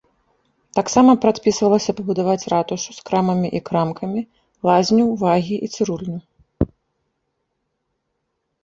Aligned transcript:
Таксама 0.77 1.11
прадпісвалася 1.25 1.95
пабудаваць 1.99 2.49
ратушу 2.53 2.91
з 2.95 2.99
крамамі 3.11 3.53
і 3.61 3.63
крамкамі, 3.69 4.21
лазню, 4.71 5.05
вагі 5.27 5.55
і 5.69 5.71
цырульню. 5.77 6.19